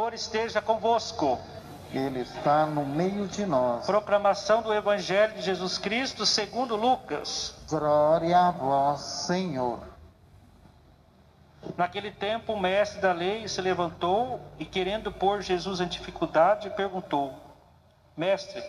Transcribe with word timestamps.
Senhor 0.00 0.14
esteja 0.14 0.62
convosco. 0.62 1.38
Ele 1.92 2.20
está 2.20 2.64
no 2.64 2.86
meio 2.86 3.28
de 3.28 3.44
nós. 3.44 3.84
Proclamação 3.84 4.62
do 4.62 4.72
Evangelho 4.72 5.34
de 5.34 5.42
Jesus 5.42 5.76
Cristo 5.76 6.24
segundo 6.24 6.74
Lucas. 6.74 7.54
Glória 7.68 8.38
a 8.38 8.50
vós, 8.50 9.00
Senhor. 9.00 9.78
Naquele 11.76 12.10
tempo, 12.10 12.54
o 12.54 12.60
mestre 12.60 12.98
da 13.02 13.12
lei 13.12 13.46
se 13.46 13.60
levantou 13.60 14.40
e, 14.58 14.64
querendo 14.64 15.12
pôr 15.12 15.42
Jesus 15.42 15.80
em 15.80 15.88
dificuldade, 15.88 16.70
perguntou: 16.70 17.34
Mestre, 18.16 18.62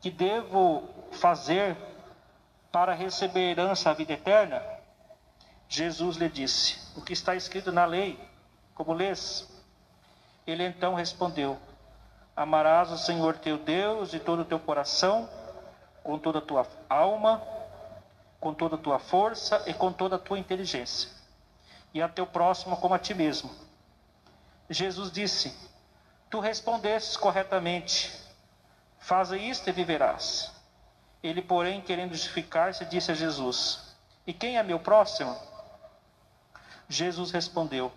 que 0.00 0.10
devo 0.10 0.82
fazer 1.12 1.76
para 2.72 2.94
receber 2.94 3.52
herança 3.52 3.90
à 3.90 3.94
vida 3.94 4.14
eterna? 4.14 4.60
Jesus 5.68 6.16
lhe 6.16 6.28
disse: 6.28 6.80
O 6.96 7.00
que 7.00 7.12
está 7.12 7.36
escrito 7.36 7.70
na 7.70 7.84
lei? 7.84 8.18
Como 8.74 8.92
lês? 8.92 9.51
Ele 10.46 10.64
então 10.64 10.94
respondeu: 10.94 11.58
Amarás 12.34 12.90
o 12.90 12.98
Senhor 12.98 13.36
teu 13.36 13.58
Deus 13.58 14.10
de 14.10 14.18
todo 14.18 14.42
o 14.42 14.44
teu 14.44 14.58
coração, 14.58 15.28
com 16.02 16.18
toda 16.18 16.38
a 16.38 16.42
tua 16.42 16.66
alma, 16.88 17.42
com 18.40 18.52
toda 18.52 18.74
a 18.74 18.78
tua 18.78 18.98
força 18.98 19.62
e 19.66 19.74
com 19.74 19.92
toda 19.92 20.16
a 20.16 20.18
tua 20.18 20.38
inteligência, 20.38 21.10
e 21.94 22.02
a 22.02 22.08
teu 22.08 22.26
próximo 22.26 22.76
como 22.76 22.94
a 22.94 22.98
ti 22.98 23.14
mesmo. 23.14 23.50
Jesus 24.68 25.12
disse: 25.12 25.56
Tu 26.28 26.40
respondestes 26.40 27.16
corretamente, 27.16 28.12
faze 28.98 29.38
isto 29.38 29.68
e 29.68 29.72
viverás. 29.72 30.50
Ele, 31.22 31.40
porém, 31.40 31.80
querendo 31.80 32.14
justificar-se, 32.14 32.84
disse 32.86 33.12
a 33.12 33.14
Jesus: 33.14 33.94
E 34.26 34.32
quem 34.32 34.58
é 34.58 34.62
meu 34.62 34.80
próximo? 34.80 35.36
Jesus 36.88 37.30
respondeu: 37.30 37.92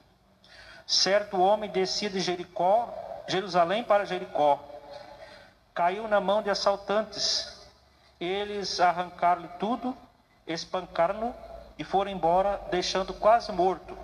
Certo 0.85 1.41
homem 1.41 1.69
descia 1.69 2.11
de 2.11 2.19
Jericó, 2.19 2.93
Jerusalém 3.27 3.83
para 3.83 4.05
Jericó. 4.05 4.59
Caiu 5.73 6.07
na 6.07 6.21
mão 6.21 6.43
de 6.43 6.49
assaltantes. 6.51 7.65
Eles 8.19 8.79
arrancaram-lhe 8.79 9.47
tudo, 9.59 9.97
espancaram-no 10.45 11.33
e 11.77 11.83
foram 11.83 12.11
embora, 12.11 12.61
deixando 12.69 13.13
quase 13.15 13.51
morto. 13.51 13.97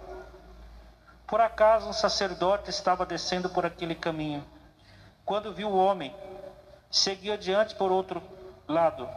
Por 1.27 1.39
acaso 1.39 1.87
um 1.87 1.93
sacerdote 1.93 2.71
estava 2.71 3.05
descendo 3.05 3.49
por 3.49 3.63
aquele 3.65 3.93
caminho. 3.93 4.43
Quando 5.23 5.53
viu 5.53 5.69
o 5.69 5.77
homem, 5.77 6.13
seguiu 6.89 7.33
adiante 7.33 7.75
por 7.75 7.91
outro 7.91 8.21
lado. 8.67 9.07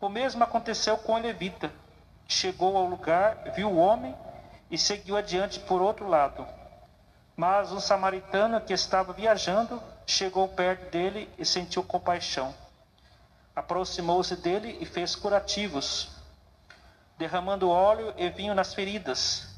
O 0.00 0.08
mesmo 0.08 0.42
aconteceu 0.42 0.96
com 0.96 1.12
o 1.12 1.18
levita. 1.18 1.70
Chegou 2.26 2.76
ao 2.78 2.86
lugar, 2.86 3.52
viu 3.54 3.70
o 3.70 3.76
homem 3.76 4.16
e 4.70 4.78
seguiu 4.78 5.18
adiante 5.18 5.60
por 5.60 5.82
outro 5.82 6.08
lado. 6.08 6.44
Mas 7.42 7.72
um 7.72 7.80
samaritano 7.80 8.60
que 8.60 8.72
estava 8.72 9.12
viajando 9.12 9.82
chegou 10.06 10.46
perto 10.46 10.92
dele 10.92 11.28
e 11.36 11.44
sentiu 11.44 11.82
compaixão. 11.82 12.54
Aproximou-se 13.56 14.36
dele 14.36 14.78
e 14.80 14.86
fez 14.86 15.16
curativos, 15.16 16.08
derramando 17.18 17.68
óleo 17.68 18.14
e 18.16 18.30
vinho 18.30 18.54
nas 18.54 18.72
feridas. 18.72 19.56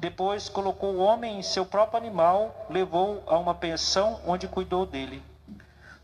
Depois 0.00 0.48
colocou 0.48 0.94
o 0.94 0.98
homem 0.98 1.38
em 1.38 1.44
seu 1.44 1.64
próprio 1.64 1.96
animal, 1.96 2.66
levou 2.68 3.22
a 3.28 3.38
uma 3.38 3.54
pensão 3.54 4.20
onde 4.26 4.48
cuidou 4.48 4.84
dele. 4.84 5.22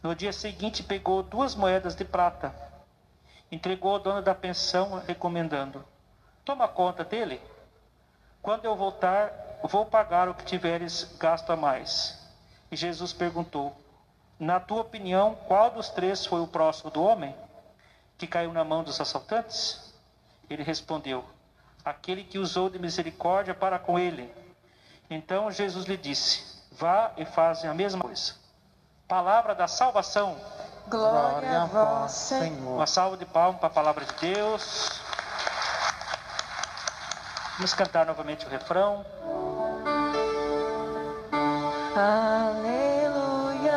No 0.01 0.15
dia 0.15 0.33
seguinte, 0.33 0.85
pegou 0.85 1.25
duas 1.25 1.53
moedas 1.53 1.97
de 1.97 2.05
prata, 2.05 2.55
entregou 3.51 3.95
ao 3.95 3.99
dono 3.99 4.23
da 4.23 4.37
pensão, 4.37 5.03
recomendando: 5.05 5.85
Toma 6.45 6.69
conta 6.69 7.03
dele. 7.03 7.43
Quando 8.41 8.67
eu 8.67 8.77
voltar, 8.77 9.48
vou 9.63 9.87
pagar 9.87 10.29
o 10.29 10.35
que 10.35 10.45
tiveres 10.45 11.05
gasto 11.19 11.51
a 11.51 11.57
mais. 11.57 12.19
E 12.71 12.77
Jesus 12.77 13.13
perguntou: 13.13 13.77
Na 14.39 14.61
tua 14.61 14.83
opinião, 14.83 15.35
qual 15.47 15.71
dos 15.71 15.89
três 15.89 16.25
foi 16.25 16.41
o 16.41 16.47
próximo 16.47 16.91
do 16.91 17.03
homem 17.03 17.35
que 18.17 18.27
caiu 18.27 18.53
na 18.53 18.65
mão 18.65 18.85
dos 18.85 19.01
assaltantes? 19.01 19.93
Ele 20.49 20.63
respondeu: 20.63 21.25
Aquele 21.85 22.25
que 22.25 22.39
usou 22.39 22.69
de 22.69 22.79
misericórdia 22.79 23.55
para 23.55 23.79
com 23.79 23.99
ele. 23.99 24.33
Então 25.11 25.51
Jesus 25.51 25.87
lhe 25.87 25.97
disse: 25.97 26.45
Vá 26.73 27.13
e 27.17 27.25
faze 27.25 27.67
a 27.67 27.75
mesma 27.75 28.03
coisa. 28.03 28.35
Palavra 29.07 29.55
da 29.55 29.67
salvação. 29.67 30.37
Glória 30.87 31.63
a 31.63 31.67
vós, 31.67 32.13
Senhor. 32.13 32.77
Uma 32.77 32.87
salva 32.87 33.17
de 33.17 33.25
palmas 33.25 33.59
para 33.59 33.69
a 33.69 33.71
palavra 33.71 34.05
de 34.05 34.13
Deus. 34.15 35.01
Vamos 37.57 37.75
cantar 37.75 38.07
novamente 38.07 38.47
o 38.47 38.49
refrão. 38.49 39.05
Aleluia, 42.01 43.75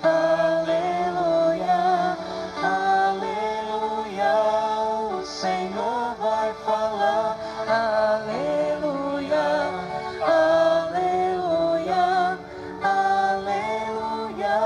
aleluia, 0.00 2.16
aleluia. 2.62 4.32
O 5.10 5.26
Senhor 5.26 6.14
vai 6.20 6.54
falar. 6.64 7.36
Aleluia, 7.66 9.42
aleluia, 10.84 12.38
aleluia. 12.80 14.56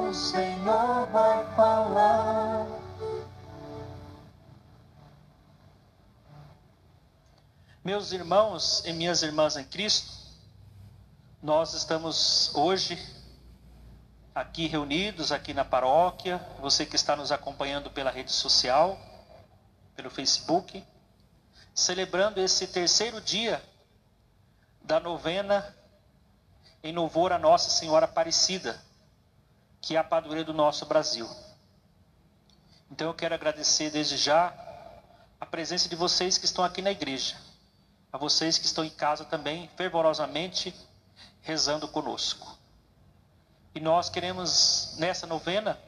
O 0.00 0.08
Senhor 0.14 1.06
vai 1.12 1.44
falar. 1.54 2.66
Meus 7.84 8.12
irmãos 8.12 8.82
e 8.86 8.94
minhas 8.94 9.22
irmãs 9.22 9.58
em 9.58 9.64
Cristo, 9.64 10.17
nós 11.42 11.72
estamos 11.72 12.52
hoje 12.54 12.98
aqui 14.34 14.66
reunidos 14.66 15.30
aqui 15.30 15.54
na 15.54 15.64
paróquia, 15.64 16.38
você 16.60 16.84
que 16.84 16.96
está 16.96 17.14
nos 17.14 17.30
acompanhando 17.30 17.90
pela 17.90 18.10
rede 18.10 18.32
social, 18.32 18.98
pelo 19.94 20.10
Facebook, 20.10 20.84
celebrando 21.72 22.40
esse 22.40 22.66
terceiro 22.66 23.20
dia 23.20 23.62
da 24.82 24.98
novena 24.98 25.76
em 26.82 26.92
louvor 26.92 27.32
a 27.32 27.38
Nossa 27.38 27.70
Senhora 27.70 28.06
Aparecida, 28.06 28.80
que 29.80 29.94
é 29.94 29.98
a 29.98 30.04
padroeira 30.04 30.44
do 30.44 30.52
nosso 30.52 30.86
Brasil. 30.86 31.28
Então 32.90 33.08
eu 33.08 33.14
quero 33.14 33.34
agradecer 33.34 33.90
desde 33.90 34.16
já 34.16 34.52
a 35.40 35.46
presença 35.46 35.88
de 35.88 35.94
vocês 35.94 36.36
que 36.36 36.46
estão 36.46 36.64
aqui 36.64 36.82
na 36.82 36.90
igreja, 36.90 37.36
a 38.12 38.18
vocês 38.18 38.58
que 38.58 38.66
estão 38.66 38.84
em 38.84 38.90
casa 38.90 39.24
também, 39.24 39.70
fervorosamente 39.76 40.74
rezando 41.42 41.88
conosco. 41.88 42.58
E 43.74 43.80
nós 43.80 44.08
queremos, 44.08 44.96
nessa 44.98 45.26
novena, 45.26 45.78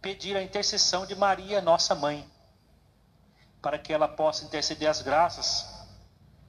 pedir 0.00 0.36
a 0.36 0.42
intercessão 0.42 1.04
de 1.04 1.14
Maria, 1.14 1.60
nossa 1.60 1.94
mãe, 1.94 2.28
para 3.60 3.78
que 3.78 3.92
ela 3.92 4.06
possa 4.06 4.44
interceder 4.44 4.88
as 4.88 5.02
graças 5.02 5.66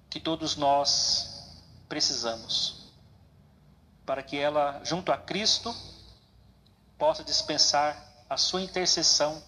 que 0.10 0.20
todos 0.20 0.56
nós 0.56 1.56
precisamos. 1.90 2.94
Para 4.06 4.24
que 4.24 4.38
ela, 4.38 4.80
junto 4.84 5.12
a 5.12 5.18
Cristo, 5.18 5.76
possa 6.98 7.24
dispensar 7.24 8.02
a 8.30 8.38
sua 8.38 8.62
intercessão 8.62 9.42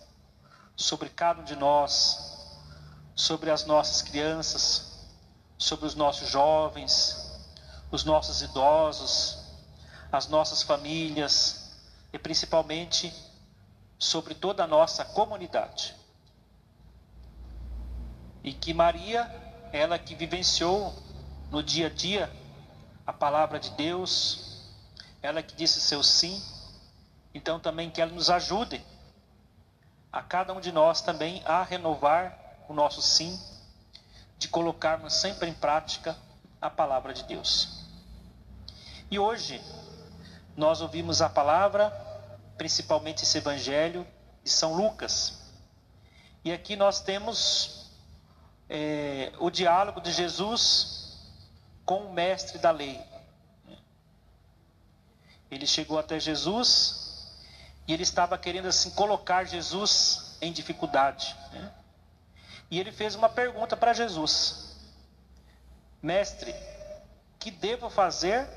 sobre 0.75 1.09
cada 1.09 1.41
um 1.41 1.43
de 1.43 1.55
nós, 1.55 2.47
sobre 3.15 3.51
as 3.51 3.65
nossas 3.65 4.01
crianças, 4.01 5.07
sobre 5.57 5.85
os 5.85 5.95
nossos 5.95 6.29
jovens, 6.29 7.28
os 7.91 8.03
nossos 8.03 8.41
idosos, 8.41 9.39
as 10.11 10.27
nossas 10.27 10.61
famílias 10.61 11.71
e 12.11 12.17
principalmente 12.17 13.13
sobre 13.97 14.33
toda 14.33 14.63
a 14.63 14.67
nossa 14.67 15.03
comunidade. 15.05 15.95
E 18.43 18.53
que 18.53 18.73
Maria, 18.73 19.29
ela 19.71 19.99
que 19.99 20.15
vivenciou 20.15 20.93
no 21.51 21.61
dia 21.61 21.87
a 21.87 21.89
dia 21.89 22.31
a 23.05 23.11
palavra 23.11 23.59
de 23.59 23.71
Deus, 23.71 24.63
ela 25.21 25.43
que 25.43 25.55
disse 25.55 25.81
seu 25.81 26.01
sim, 26.01 26.41
então 27.33 27.59
também 27.59 27.89
que 27.89 28.01
ela 28.01 28.11
nos 28.11 28.29
ajude 28.29 28.83
a 30.11 30.21
cada 30.21 30.53
um 30.53 30.59
de 30.59 30.71
nós 30.71 31.01
também 31.01 31.43
a 31.45 31.61
renovar 31.63 32.37
o 32.67 32.73
nosso 32.73 33.01
sim, 33.01 33.39
de 34.37 34.47
colocarmos 34.47 35.13
sempre 35.13 35.49
em 35.49 35.53
prática 35.53 36.15
a 36.61 36.69
palavra 36.69 37.13
de 37.13 37.23
Deus. 37.23 37.78
E 39.11 39.17
hoje 39.17 39.59
nós 40.55 40.81
ouvimos 40.81 41.19
a 41.21 41.27
palavra, 41.27 41.89
principalmente 42.57 43.23
esse 43.23 43.39
evangelho 43.39 44.05
de 44.43 44.51
São 44.51 44.75
Lucas. 44.75 45.39
E 46.43 46.51
aqui 46.51 46.75
nós 46.75 47.01
temos 47.01 47.89
é, 48.69 49.31
o 49.39 49.49
diálogo 49.49 49.99
de 49.99 50.11
Jesus 50.11 51.17
com 51.85 52.05
o 52.05 52.13
mestre 52.13 52.59
da 52.59 52.69
lei. 52.69 53.01
Ele 55.49 55.65
chegou 55.65 55.97
até 55.97 56.19
Jesus 56.19 57.33
e 57.87 57.93
ele 57.93 58.03
estava 58.03 58.37
querendo 58.37 58.67
assim 58.67 58.91
colocar 58.91 59.43
Jesus 59.45 60.37
em 60.39 60.51
dificuldade. 60.51 61.35
Né? 61.51 61.71
E 62.69 62.79
ele 62.79 62.91
fez 62.91 63.15
uma 63.15 63.27
pergunta 63.27 63.75
para 63.75 63.91
Jesus: 63.91 64.75
Mestre, 65.99 66.53
que 67.39 67.49
devo 67.49 67.89
fazer 67.89 68.47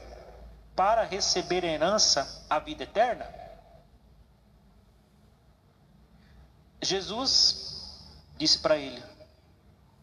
para 0.74 1.04
receber 1.04 1.64
herança 1.64 2.44
a 2.48 2.58
vida 2.58 2.84
eterna? 2.84 3.26
Jesus 6.80 7.98
disse 8.36 8.58
para 8.58 8.76
ele: 8.76 9.02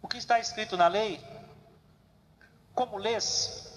O 0.01 0.07
que 0.07 0.17
está 0.17 0.39
escrito 0.39 0.77
na 0.77 0.87
lei? 0.87 1.21
Como 2.73 2.97
lês? 2.97 3.67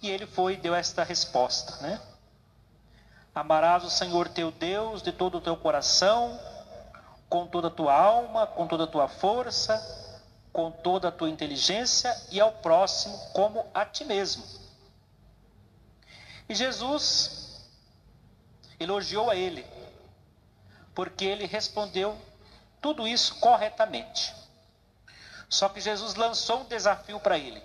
E 0.00 0.08
ele 0.08 0.26
foi 0.26 0.54
e 0.54 0.56
deu 0.56 0.74
esta 0.74 1.02
resposta, 1.02 1.76
né? 1.82 2.00
Amarás 3.34 3.84
o 3.84 3.90
Senhor 3.90 4.28
teu 4.28 4.50
Deus 4.50 5.02
de 5.02 5.12
todo 5.12 5.38
o 5.38 5.40
teu 5.40 5.56
coração, 5.56 6.38
com 7.28 7.46
toda 7.46 7.68
a 7.68 7.70
tua 7.70 7.94
alma, 7.94 8.46
com 8.46 8.66
toda 8.66 8.84
a 8.84 8.86
tua 8.86 9.08
força, 9.08 9.78
com 10.52 10.70
toda 10.70 11.08
a 11.08 11.12
tua 11.12 11.30
inteligência 11.30 12.16
e 12.30 12.40
ao 12.40 12.52
próximo 12.52 13.16
como 13.32 13.64
a 13.72 13.84
ti 13.84 14.04
mesmo. 14.04 14.42
E 16.50 16.54
Jesus 16.56 17.64
elogiou 18.80 19.30
a 19.30 19.36
ele, 19.36 19.64
porque 20.92 21.24
ele 21.24 21.46
respondeu 21.46 22.20
tudo 22.82 23.06
isso 23.06 23.36
corretamente. 23.36 24.34
Só 25.48 25.68
que 25.68 25.80
Jesus 25.80 26.16
lançou 26.16 26.62
um 26.62 26.64
desafio 26.64 27.20
para 27.20 27.38
ele. 27.38 27.62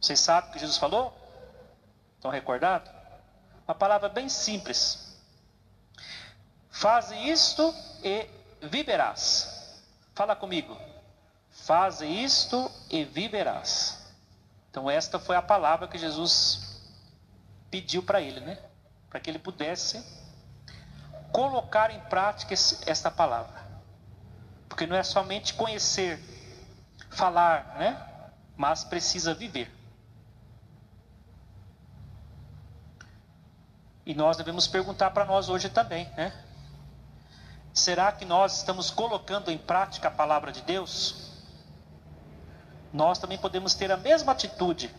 Vocês 0.00 0.18
sabem 0.18 0.50
o 0.50 0.52
que 0.52 0.58
Jesus 0.58 0.78
falou? 0.78 1.16
Estão 2.16 2.28
recordados? 2.28 2.90
Uma 3.68 3.74
palavra 3.76 4.08
bem 4.08 4.28
simples. 4.28 5.16
Faze 6.72 7.14
isto 7.14 7.72
e 8.02 8.28
viverás. 8.62 9.80
Fala 10.12 10.34
comigo. 10.34 10.76
Faze 11.52 12.04
isto 12.04 12.68
e 12.90 13.04
viverás. 13.04 13.96
Então 14.68 14.90
esta 14.90 15.20
foi 15.20 15.36
a 15.36 15.42
palavra 15.42 15.86
que 15.86 15.96
Jesus 15.96 16.69
pediu 17.70 18.02
para 18.02 18.20
ele, 18.20 18.40
né? 18.40 18.58
Para 19.08 19.20
que 19.20 19.30
ele 19.30 19.38
pudesse 19.38 20.02
colocar 21.32 21.90
em 21.90 22.00
prática 22.00 22.54
esta 22.86 23.10
palavra. 23.10 23.60
Porque 24.68 24.86
não 24.86 24.96
é 24.96 25.02
somente 25.02 25.54
conhecer, 25.54 26.18
falar, 27.10 27.76
né? 27.78 28.30
Mas 28.56 28.84
precisa 28.84 29.34
viver. 29.34 29.70
E 34.04 34.14
nós 34.14 34.36
devemos 34.36 34.66
perguntar 34.66 35.10
para 35.10 35.24
nós 35.24 35.48
hoje 35.48 35.68
também, 35.68 36.08
né? 36.16 36.32
Será 37.72 38.10
que 38.10 38.24
nós 38.24 38.58
estamos 38.58 38.90
colocando 38.90 39.50
em 39.50 39.58
prática 39.58 40.08
a 40.08 40.10
palavra 40.10 40.50
de 40.50 40.62
Deus? 40.62 41.30
Nós 42.92 43.18
também 43.18 43.38
podemos 43.38 43.74
ter 43.74 43.92
a 43.92 43.96
mesma 43.96 44.32
atitude 44.32 44.92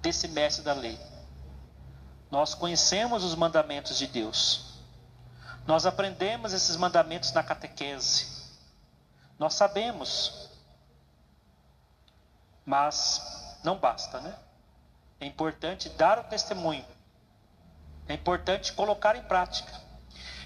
desse 0.00 0.28
mestre 0.28 0.64
da 0.64 0.72
lei. 0.72 0.98
Nós 2.30 2.54
conhecemos 2.54 3.24
os 3.24 3.34
mandamentos 3.34 3.98
de 3.98 4.06
Deus. 4.06 4.78
Nós 5.66 5.86
aprendemos 5.86 6.52
esses 6.52 6.76
mandamentos 6.76 7.32
na 7.32 7.42
catequese. 7.42 8.26
Nós 9.38 9.54
sabemos. 9.54 10.48
Mas 12.64 13.58
não 13.64 13.76
basta, 13.76 14.20
né? 14.20 14.34
É 15.18 15.26
importante 15.26 15.88
dar 15.90 16.18
o 16.18 16.24
testemunho 16.24 16.84
é 18.10 18.14
importante 18.14 18.72
colocar 18.72 19.14
em 19.14 19.22
prática. 19.22 19.72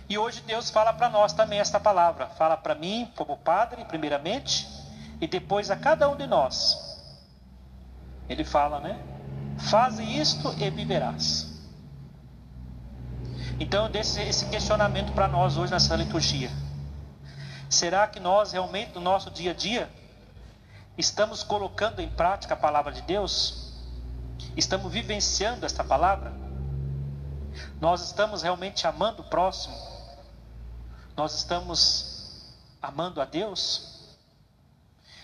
E 0.06 0.18
hoje 0.18 0.42
Deus 0.42 0.68
fala 0.68 0.92
para 0.92 1.08
nós 1.08 1.32
também 1.32 1.58
esta 1.58 1.80
palavra. 1.80 2.26
Fala 2.26 2.58
para 2.58 2.74
mim, 2.74 3.10
como 3.16 3.38
padre, 3.38 3.86
primeiramente, 3.86 4.68
e 5.18 5.26
depois 5.26 5.70
a 5.70 5.76
cada 5.76 6.06
um 6.10 6.14
de 6.14 6.26
nós. 6.26 7.00
Ele 8.28 8.44
fala, 8.44 8.80
né? 8.80 9.00
Faze 9.58 10.02
isto 10.02 10.54
e 10.58 10.68
viverás. 10.68 11.53
Então, 13.60 13.88
desse 13.88 14.20
esse 14.20 14.46
questionamento 14.46 15.12
para 15.12 15.28
nós 15.28 15.56
hoje 15.56 15.72
nessa 15.72 15.94
liturgia. 15.94 16.50
Será 17.70 18.06
que 18.06 18.18
nós 18.18 18.52
realmente 18.52 18.94
no 18.94 19.00
nosso 19.00 19.30
dia 19.30 19.52
a 19.52 19.54
dia 19.54 19.88
estamos 20.98 21.42
colocando 21.42 22.00
em 22.00 22.08
prática 22.08 22.54
a 22.54 22.56
palavra 22.56 22.92
de 22.92 23.02
Deus? 23.02 23.72
Estamos 24.56 24.92
vivenciando 24.92 25.64
esta 25.64 25.84
palavra? 25.84 26.32
Nós 27.80 28.02
estamos 28.02 28.42
realmente 28.42 28.86
amando 28.86 29.22
o 29.22 29.24
próximo? 29.24 29.76
Nós 31.16 31.34
estamos 31.34 32.52
amando 32.82 33.20
a 33.20 33.24
Deus? 33.24 34.16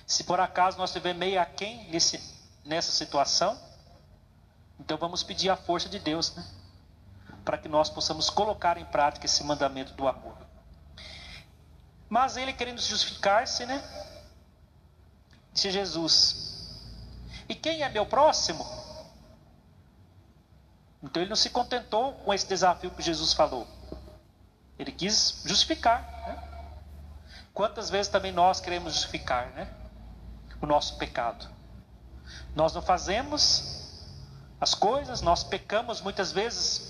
Se 0.07 0.23
por 0.23 0.39
acaso 0.39 0.79
nós 0.79 0.91
estiver 0.91 1.15
meio 1.15 1.41
aquém 1.41 1.89
nesse, 1.91 2.21
nessa 2.65 2.93
situação, 2.93 3.59
então 4.79 4.97
vamos 4.97 5.25
pedir 5.25 5.51
a 5.51 5.57
força 5.57 5.89
de 5.89 5.99
Deus, 5.99 6.33
né? 6.35 6.45
Para 7.51 7.59
que 7.59 7.69
nós 7.69 7.91
possamos 7.91 8.31
colocar 8.31 8.79
em 8.79 8.85
prática 8.85 9.27
esse 9.27 9.43
mandamento 9.43 9.93
do 9.95 10.07
amor. 10.07 10.37
Mas 12.09 12.37
ele 12.37 12.53
querendo 12.53 12.81
justificar-se, 12.81 13.67
né? 13.67 13.83
Disse 15.53 15.69
Jesus: 15.73 16.71
E 17.49 17.55
quem 17.57 17.83
é 17.83 17.89
meu 17.89 18.07
próximo? 18.07 18.65
Então 21.03 21.21
ele 21.21 21.29
não 21.29 21.35
se 21.35 21.51
contentou 21.51 22.13
com 22.13 22.33
esse 22.33 22.47
desafio 22.47 22.93
que 22.93 23.03
Jesus 23.03 23.33
falou. 23.33 23.67
Ele 24.79 24.93
quis 24.93 25.43
justificar. 25.45 26.03
Né? 26.29 26.39
Quantas 27.53 27.91
vezes 27.91 28.07
também 28.07 28.31
nós 28.31 28.61
queremos 28.61 28.93
justificar 28.93 29.49
né? 29.49 29.69
o 30.63 30.67
nosso 30.67 30.97
pecado? 30.99 31.49
Nós 32.55 32.73
não 32.73 32.81
fazemos 32.81 34.07
as 34.61 34.73
coisas, 34.73 35.21
nós 35.21 35.43
pecamos 35.43 36.01
muitas 36.01 36.31
vezes 36.31 36.90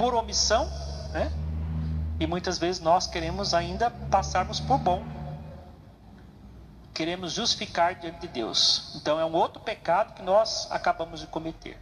por 0.00 0.14
omissão, 0.14 0.64
né? 1.12 1.30
e 2.18 2.26
muitas 2.26 2.56
vezes 2.56 2.80
nós 2.80 3.06
queremos 3.06 3.52
ainda 3.52 3.90
passarmos 4.10 4.58
por 4.58 4.78
bom. 4.78 5.04
Queremos 6.94 7.34
justificar 7.34 7.96
diante 7.96 8.20
de 8.20 8.28
Deus. 8.28 8.94
Então 8.96 9.20
é 9.20 9.26
um 9.26 9.34
outro 9.34 9.60
pecado 9.60 10.14
que 10.14 10.22
nós 10.22 10.66
acabamos 10.70 11.20
de 11.20 11.26
cometer. 11.26 11.78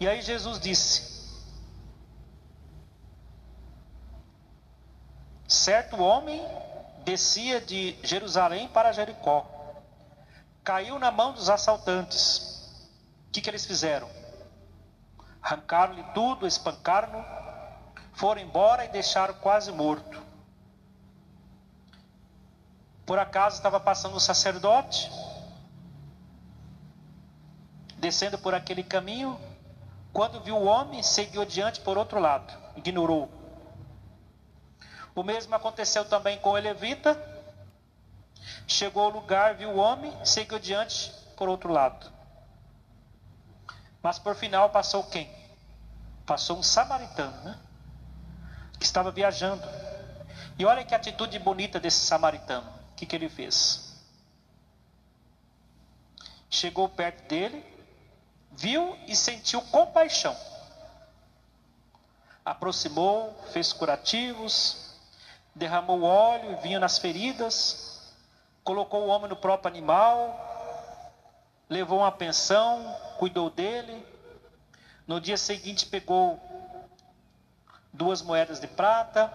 E 0.00 0.08
aí 0.08 0.22
Jesus 0.22 0.58
disse: 0.58 1.28
Certo 5.46 6.02
homem 6.02 6.42
descia 7.04 7.60
de 7.60 7.94
Jerusalém 8.02 8.68
para 8.68 8.90
Jericó, 8.90 9.46
caiu 10.64 10.98
na 10.98 11.10
mão 11.10 11.34
dos 11.34 11.50
assaltantes. 11.50 12.72
O 13.28 13.32
que, 13.32 13.42
que 13.42 13.50
eles 13.50 13.66
fizeram? 13.66 14.17
Arrancaram-lhe 15.48 16.04
tudo, 16.12 16.46
espancaram-no, 16.46 17.24
foram 18.12 18.42
embora 18.42 18.84
e 18.84 18.88
deixaram 18.88 19.32
quase 19.32 19.72
morto. 19.72 20.22
Por 23.06 23.18
acaso 23.18 23.56
estava 23.56 23.80
passando 23.80 24.14
um 24.14 24.20
sacerdote, 24.20 25.10
descendo 27.96 28.36
por 28.36 28.54
aquele 28.54 28.82
caminho, 28.82 29.40
quando 30.12 30.38
viu 30.42 30.54
o 30.54 30.66
homem, 30.66 31.02
seguiu 31.02 31.40
adiante 31.40 31.80
por 31.80 31.96
outro 31.96 32.20
lado, 32.20 32.52
ignorou. 32.76 33.30
O 35.14 35.22
mesmo 35.22 35.54
aconteceu 35.54 36.04
também 36.04 36.38
com 36.40 36.50
o 36.50 36.58
levita. 36.58 37.18
Chegou 38.66 39.04
ao 39.04 39.10
lugar, 39.10 39.54
viu 39.54 39.70
o 39.70 39.78
homem, 39.78 40.12
seguiu 40.26 40.58
adiante 40.58 41.10
por 41.38 41.48
outro 41.48 41.72
lado. 41.72 42.17
Mas 44.02 44.18
por 44.18 44.34
final 44.34 44.70
passou 44.70 45.04
quem? 45.04 45.30
Passou 46.24 46.58
um 46.58 46.62
samaritano, 46.62 47.42
né? 47.42 47.58
Que 48.78 48.84
estava 48.84 49.10
viajando. 49.10 49.66
E 50.58 50.64
olha 50.64 50.84
que 50.84 50.94
atitude 50.94 51.38
bonita 51.38 51.80
desse 51.80 52.00
samaritano. 52.00 52.68
O 52.92 52.94
que, 52.96 53.06
que 53.06 53.16
ele 53.16 53.28
fez? 53.28 53.96
Chegou 56.50 56.88
perto 56.88 57.28
dele, 57.28 57.64
viu 58.52 58.96
e 59.06 59.14
sentiu 59.14 59.60
compaixão. 59.62 60.36
Aproximou, 62.44 63.38
fez 63.52 63.72
curativos, 63.72 64.96
derramou 65.54 66.02
óleo 66.02 66.52
e 66.52 66.62
vinho 66.62 66.80
nas 66.80 66.98
feridas, 66.98 68.12
colocou 68.64 69.02
o 69.02 69.08
homem 69.08 69.28
no 69.28 69.36
próprio 69.36 69.70
animal, 69.70 70.57
levou 71.68 71.98
uma 72.00 72.12
pensão, 72.12 72.96
cuidou 73.18 73.50
dele. 73.50 74.06
No 75.06 75.20
dia 75.20 75.36
seguinte 75.36 75.86
pegou 75.86 76.40
duas 77.92 78.22
moedas 78.22 78.60
de 78.60 78.66
prata, 78.66 79.32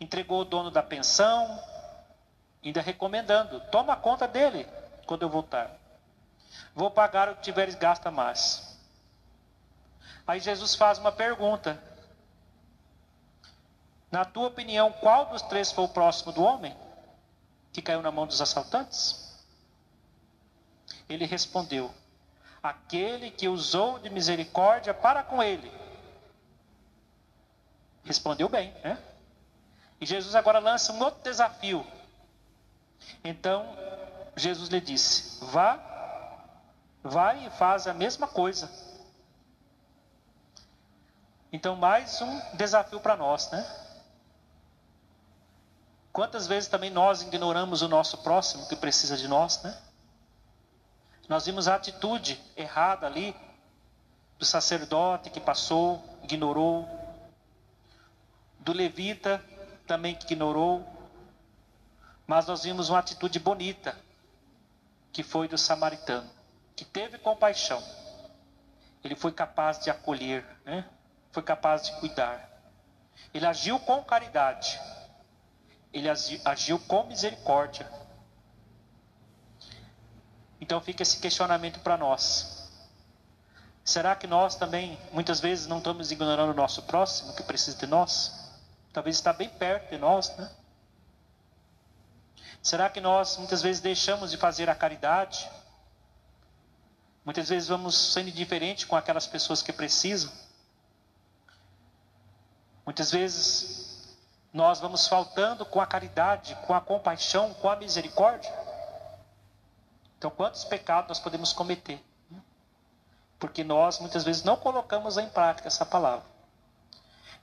entregou 0.00 0.40
o 0.40 0.44
dono 0.44 0.70
da 0.70 0.82
pensão, 0.82 1.62
ainda 2.64 2.80
recomendando: 2.80 3.60
toma 3.70 3.96
conta 3.96 4.26
dele 4.26 4.66
quando 5.06 5.22
eu 5.22 5.28
voltar. 5.28 5.70
Vou 6.74 6.90
pagar 6.90 7.28
o 7.28 7.36
que 7.36 7.42
tiveres 7.42 7.74
gasta 7.74 8.10
mais. 8.10 8.78
Aí 10.26 10.40
Jesus 10.40 10.74
faz 10.74 10.98
uma 10.98 11.10
pergunta. 11.10 11.82
Na 14.10 14.24
tua 14.24 14.48
opinião, 14.48 14.92
qual 14.92 15.26
dos 15.26 15.42
três 15.42 15.70
foi 15.70 15.84
o 15.84 15.88
próximo 15.88 16.32
do 16.32 16.42
homem 16.42 16.76
que 17.72 17.82
caiu 17.82 18.00
na 18.00 18.10
mão 18.10 18.26
dos 18.26 18.40
assaltantes? 18.40 19.27
Ele 21.08 21.24
respondeu: 21.24 21.92
aquele 22.62 23.30
que 23.30 23.48
usou 23.48 23.98
de 23.98 24.10
misericórdia 24.10 24.92
para 24.92 25.22
com 25.22 25.42
ele. 25.42 25.70
Respondeu 28.04 28.48
bem, 28.48 28.72
né? 28.82 28.98
E 30.00 30.06
Jesus 30.06 30.34
agora 30.34 30.58
lança 30.58 30.92
um 30.92 31.02
outro 31.02 31.22
desafio. 31.22 31.86
Então, 33.22 33.76
Jesus 34.36 34.68
lhe 34.68 34.80
disse: 34.80 35.44
Vá, 35.46 35.78
vai 37.02 37.46
e 37.46 37.50
faz 37.50 37.86
a 37.86 37.94
mesma 37.94 38.26
coisa. 38.26 38.70
Então, 41.52 41.76
mais 41.76 42.20
um 42.20 42.56
desafio 42.56 43.00
para 43.00 43.16
nós, 43.16 43.50
né? 43.50 43.66
Quantas 46.12 46.46
vezes 46.46 46.68
também 46.68 46.90
nós 46.90 47.22
ignoramos 47.22 47.80
o 47.80 47.88
nosso 47.88 48.18
próximo 48.18 48.66
que 48.68 48.76
precisa 48.76 49.16
de 49.16 49.28
nós, 49.28 49.62
né? 49.62 49.76
Nós 51.28 51.44
vimos 51.44 51.68
a 51.68 51.74
atitude 51.74 52.40
errada 52.56 53.06
ali 53.06 53.36
do 54.38 54.46
sacerdote 54.46 55.28
que 55.28 55.38
passou, 55.38 56.02
ignorou, 56.22 56.88
do 58.60 58.72
levita 58.72 59.44
também 59.86 60.14
que 60.14 60.24
ignorou, 60.32 60.86
mas 62.26 62.46
nós 62.46 62.62
vimos 62.62 62.88
uma 62.88 62.98
atitude 62.98 63.38
bonita 63.38 63.94
que 65.12 65.22
foi 65.22 65.48
do 65.48 65.58
samaritano, 65.58 66.30
que 66.74 66.84
teve 66.84 67.18
compaixão. 67.18 67.82
Ele 69.04 69.14
foi 69.14 69.32
capaz 69.32 69.78
de 69.78 69.90
acolher, 69.90 70.46
né? 70.64 70.88
foi 71.30 71.42
capaz 71.42 71.82
de 71.82 71.92
cuidar. 72.00 72.48
Ele 73.34 73.44
agiu 73.44 73.78
com 73.80 74.02
caridade, 74.02 74.80
ele 75.92 76.08
agiu 76.08 76.78
com 76.78 77.04
misericórdia 77.04 78.07
então 80.60 80.80
fica 80.80 81.02
esse 81.02 81.18
questionamento 81.18 81.80
para 81.80 81.96
nós. 81.96 82.68
Será 83.84 84.14
que 84.14 84.26
nós 84.26 84.54
também, 84.54 84.98
muitas 85.12 85.40
vezes, 85.40 85.66
não 85.66 85.78
estamos 85.78 86.10
ignorando 86.10 86.50
o 86.50 86.54
nosso 86.54 86.82
próximo 86.82 87.34
que 87.34 87.42
precisa 87.42 87.76
de 87.78 87.86
nós? 87.86 88.50
Talvez 88.92 89.16
está 89.16 89.32
bem 89.32 89.48
perto 89.48 89.90
de 89.90 89.98
nós, 89.98 90.36
né? 90.36 90.50
Será 92.62 92.90
que 92.90 93.00
nós 93.00 93.36
muitas 93.38 93.62
vezes 93.62 93.80
deixamos 93.80 94.30
de 94.30 94.36
fazer 94.36 94.68
a 94.68 94.74
caridade? 94.74 95.50
Muitas 97.24 97.48
vezes 97.48 97.68
vamos 97.68 98.12
sendo 98.12 98.28
indiferentes 98.28 98.84
com 98.84 98.96
aquelas 98.96 99.26
pessoas 99.26 99.62
que 99.62 99.72
precisam. 99.72 100.30
Muitas 102.84 103.10
vezes 103.10 104.16
nós 104.52 104.80
vamos 104.80 105.06
faltando 105.06 105.64
com 105.64 105.80
a 105.80 105.86
caridade, 105.86 106.56
com 106.66 106.74
a 106.74 106.80
compaixão, 106.80 107.54
com 107.54 107.70
a 107.70 107.76
misericórdia. 107.76 108.52
Então, 110.18 110.30
quantos 110.30 110.64
pecados 110.64 111.08
nós 111.08 111.20
podemos 111.20 111.52
cometer? 111.52 112.04
Porque 113.38 113.62
nós 113.62 114.00
muitas 114.00 114.24
vezes 114.24 114.42
não 114.42 114.56
colocamos 114.56 115.16
em 115.16 115.28
prática 115.28 115.68
essa 115.68 115.86
palavra. 115.86 116.26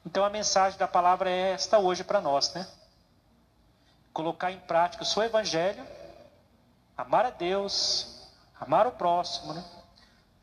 Então, 0.06 0.26
a 0.26 0.30
mensagem 0.30 0.78
da 0.78 0.88
palavra 0.88 1.30
é 1.30 1.54
esta 1.54 1.80
hoje 1.80 2.04
para 2.04 2.20
nós, 2.20 2.54
né? 2.54 2.68
Colocar 4.14 4.52
em 4.52 4.60
prática 4.60 5.04
o 5.04 5.06
seu 5.06 5.24
evangelho, 5.24 5.86
amar 6.98 7.26
a 7.26 7.30
Deus, 7.30 8.30
amar 8.60 8.86
o 8.86 8.92
próximo, 8.92 9.54
né? 9.54 9.64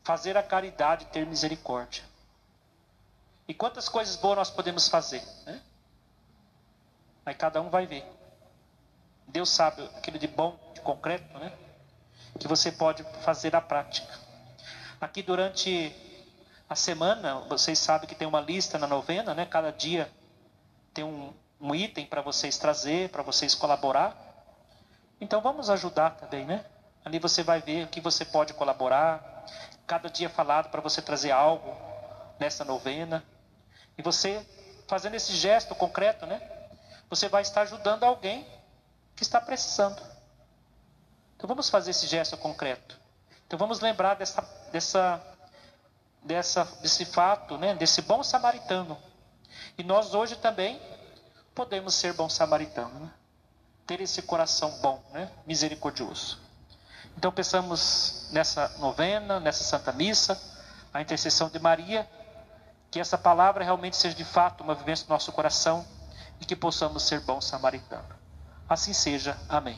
fazer 0.03 0.35
a 0.35 0.43
caridade 0.43 1.05
ter 1.05 1.25
misericórdia. 1.25 2.03
E 3.47 3.53
quantas 3.53 3.87
coisas 3.87 4.15
boas 4.15 4.37
nós 4.37 4.49
podemos 4.49 4.87
fazer, 4.87 5.23
né? 5.45 5.61
Aí 7.25 7.33
cada 7.33 7.61
um 7.61 7.69
vai 7.69 7.87
ver. 7.87 8.05
Deus 9.27 9.49
sabe 9.49 9.83
aquilo 9.95 10.19
de 10.19 10.27
bom, 10.27 10.59
de 10.73 10.81
concreto, 10.81 11.37
né? 11.37 11.51
Que 12.39 12.47
você 12.47 12.71
pode 12.71 13.03
fazer 13.21 13.51
na 13.51 13.61
prática. 13.61 14.13
Aqui 14.99 15.21
durante 15.21 15.95
a 16.69 16.75
semana, 16.75 17.39
vocês 17.41 17.77
sabem 17.77 18.07
que 18.07 18.15
tem 18.15 18.27
uma 18.27 18.41
lista 18.41 18.77
na 18.77 18.87
novena, 18.87 19.33
né? 19.33 19.45
Cada 19.45 19.71
dia 19.71 20.09
tem 20.93 21.03
um, 21.03 21.33
um 21.59 21.75
item 21.75 22.05
para 22.05 22.21
vocês 22.21 22.57
trazer, 22.57 23.09
para 23.09 23.21
vocês 23.21 23.53
colaborar. 23.53 24.15
Então 25.19 25.41
vamos 25.41 25.69
ajudar 25.69 26.11
também, 26.11 26.45
né? 26.45 26.65
Ali 27.05 27.19
você 27.19 27.43
vai 27.43 27.61
ver 27.61 27.85
o 27.85 27.87
que 27.89 28.01
você 28.01 28.23
pode 28.23 28.53
colaborar. 28.53 29.45
Cada 29.85 30.09
dia 30.09 30.29
falado 30.29 30.69
para 30.69 30.81
você 30.81 31.01
trazer 31.01 31.31
algo 31.31 31.75
nessa 32.39 32.63
novena. 32.63 33.23
E 33.97 34.01
você 34.01 34.45
fazendo 34.87 35.15
esse 35.15 35.35
gesto 35.35 35.75
concreto, 35.75 36.25
né? 36.25 36.41
Você 37.09 37.27
vai 37.29 37.41
estar 37.41 37.61
ajudando 37.61 38.03
alguém 38.03 38.47
que 39.15 39.23
está 39.23 39.39
precisando. 39.39 40.12
Então 41.43 41.49
vamos 41.49 41.69
fazer 41.69 41.91
esse 41.91 42.07
gesto 42.07 42.37
concreto. 42.37 42.97
Então 43.45 43.59
vamos 43.59 43.81
lembrar 43.81 44.13
dessa, 44.13 44.41
dessa, 44.71 45.21
dessa, 46.23 46.63
desse 46.81 47.03
fato, 47.03 47.57
né, 47.57 47.75
desse 47.75 48.01
bom 48.01 48.23
samaritano. 48.23 48.97
E 49.77 49.83
nós 49.83 50.13
hoje 50.13 50.37
também 50.37 50.81
podemos 51.53 51.95
ser 51.95 52.13
bons 52.13 52.31
samaritanos, 52.31 52.93
né? 52.93 53.11
ter 53.85 53.99
esse 53.99 54.21
coração 54.21 54.71
bom, 54.79 55.03
né, 55.11 55.29
misericordioso. 55.45 56.39
Então 57.17 57.29
pensamos 57.29 58.29
nessa 58.31 58.69
novena, 58.77 59.37
nessa 59.41 59.65
Santa 59.65 59.91
Missa, 59.91 60.41
a 60.93 61.01
intercessão 61.01 61.49
de 61.49 61.59
Maria, 61.59 62.09
que 62.89 63.01
essa 63.01 63.17
palavra 63.17 63.65
realmente 63.65 63.97
seja 63.97 64.15
de 64.15 64.23
fato 64.23 64.63
uma 64.63 64.75
vivência 64.75 65.05
do 65.05 65.09
nosso 65.09 65.29
coração 65.33 65.85
e 66.39 66.45
que 66.45 66.55
possamos 66.55 67.03
ser 67.03 67.19
bons 67.19 67.43
samaritanos. 67.43 68.15
Assim 68.69 68.93
seja. 68.93 69.37
Amém. 69.49 69.77